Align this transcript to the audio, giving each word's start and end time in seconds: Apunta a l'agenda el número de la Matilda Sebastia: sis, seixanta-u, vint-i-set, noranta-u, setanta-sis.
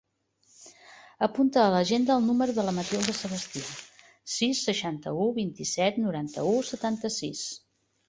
Apunta 1.27 1.61
a 1.63 1.67
l'agenda 1.75 2.15
el 2.21 2.25
número 2.31 2.55
de 2.61 2.65
la 2.69 2.73
Matilda 2.79 3.15
Sebastia: 3.19 3.77
sis, 4.39 4.65
seixanta-u, 4.71 5.31
vint-i-set, 5.41 6.05
noranta-u, 6.11 6.61
setanta-sis. 6.75 7.49